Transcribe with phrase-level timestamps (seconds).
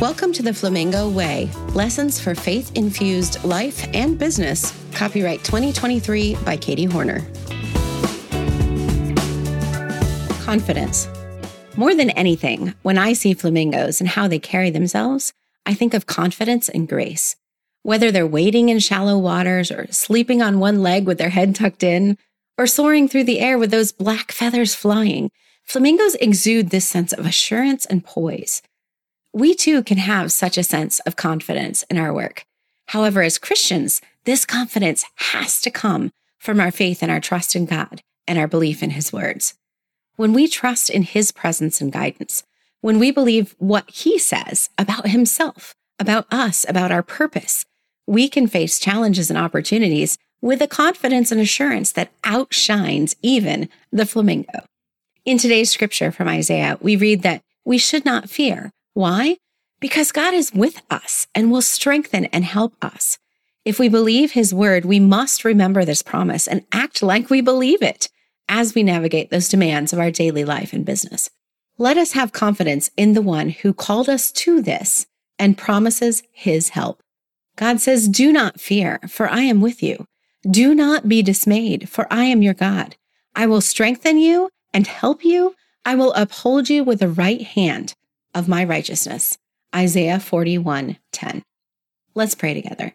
[0.00, 4.72] Welcome to the Flamingo Way Lessons for Faith Infused Life and Business.
[4.94, 7.20] Copyright 2023 by Katie Hornor.
[10.42, 11.06] Confidence.
[11.76, 15.34] More than anything, when I see flamingos and how they carry themselves,
[15.66, 17.36] I think of confidence and grace.
[17.82, 21.82] Whether they're wading in shallow waters or sleeping on one leg with their head tucked
[21.82, 22.16] in,
[22.56, 25.30] or soaring through the air with those black feathers flying,
[25.62, 28.62] flamingos exude this sense of assurance and poise.
[29.32, 32.44] We too can have such a sense of confidence in our work.
[32.86, 37.64] However, as Christians, this confidence has to come from our faith and our trust in
[37.64, 39.54] God and our belief in His words.
[40.16, 42.42] When we trust in His presence and guidance,
[42.80, 47.64] when we believe what He says about Himself, about us, about our purpose,
[48.06, 54.06] we can face challenges and opportunities with a confidence and assurance that outshines even the
[54.06, 54.64] flamingo.
[55.24, 58.72] In today's scripture from Isaiah, we read that we should not fear.
[59.00, 59.38] Why?
[59.80, 63.16] Because God is with us and will strengthen and help us.
[63.64, 67.80] If we believe his word, we must remember this promise and act like we believe
[67.80, 68.10] it
[68.46, 71.30] as we navigate those demands of our daily life and business.
[71.78, 75.06] Let us have confidence in the one who called us to this
[75.38, 77.02] and promises his help.
[77.56, 80.04] God says, Do not fear, for I am with you.
[80.46, 82.96] Do not be dismayed, for I am your God.
[83.34, 85.54] I will strengthen you and help you.
[85.86, 87.94] I will uphold you with the right hand
[88.34, 89.38] of my righteousness.
[89.74, 91.42] Isaiah 41 10.
[92.14, 92.94] Let's pray together.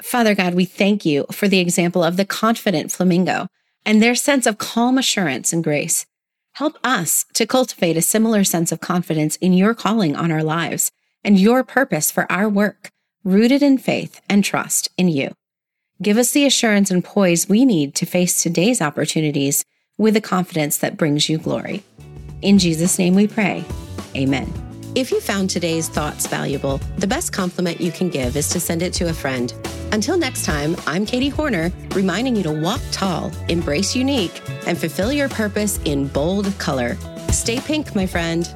[0.00, 3.46] Father God, we thank you for the example of the confident flamingo
[3.86, 6.06] and their sense of calm assurance and grace.
[6.54, 10.90] Help us to cultivate a similar sense of confidence in your calling on our lives
[11.24, 12.90] and your purpose for our work,
[13.24, 15.32] rooted in faith and trust in you.
[16.02, 19.64] Give us the assurance and poise we need to face today's opportunities
[19.96, 21.84] with the confidence that brings you glory.
[22.42, 23.64] In Jesus' name we pray.
[24.16, 24.52] Amen.
[24.94, 28.82] If you found today's thoughts valuable, the best compliment you can give is to send
[28.82, 29.54] it to a friend.
[29.90, 35.10] Until next time, I'm Katie Hornor, reminding you to walk tall, embrace unique, and fulfill
[35.10, 36.96] your purpose in bold color.
[37.30, 38.46] Stay pink, my friend.